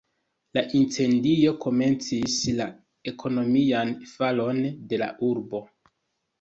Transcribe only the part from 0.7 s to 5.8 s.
incendio komencis la ekonomian falon de la urbo.